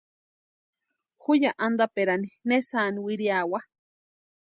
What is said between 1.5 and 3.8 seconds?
antaperani ne sáni wiriawa.